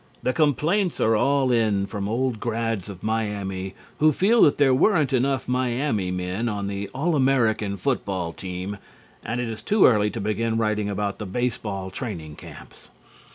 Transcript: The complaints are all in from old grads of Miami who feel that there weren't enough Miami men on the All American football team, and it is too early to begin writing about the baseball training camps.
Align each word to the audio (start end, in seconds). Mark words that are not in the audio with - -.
The 0.23 0.33
complaints 0.33 0.99
are 0.99 1.15
all 1.15 1.51
in 1.51 1.85
from 1.85 2.09
old 2.09 2.39
grads 2.39 2.89
of 2.89 3.03
Miami 3.03 3.75
who 3.99 4.11
feel 4.11 4.41
that 4.41 4.57
there 4.57 4.73
weren't 4.73 5.13
enough 5.13 5.47
Miami 5.47 6.09
men 6.09 6.49
on 6.49 6.65
the 6.65 6.87
All 6.89 7.15
American 7.15 7.77
football 7.77 8.33
team, 8.33 8.79
and 9.23 9.39
it 9.39 9.47
is 9.47 9.61
too 9.61 9.85
early 9.85 10.09
to 10.09 10.19
begin 10.19 10.57
writing 10.57 10.89
about 10.89 11.19
the 11.19 11.27
baseball 11.27 11.91
training 11.91 12.35
camps. 12.35 12.89